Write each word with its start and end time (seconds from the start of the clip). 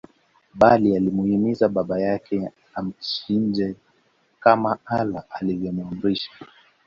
Bali 0.53 0.95
alimuhimiza 0.97 1.69
baba 1.69 1.99
yake 1.99 2.51
amchinje 2.75 3.75
kama 4.39 4.77
Allah 4.85 5.23
alivyomuamrisha 5.29 6.31